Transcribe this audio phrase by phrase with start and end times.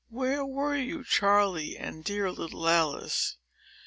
[0.09, 3.37] Where were you, Charley, and dear little Alice?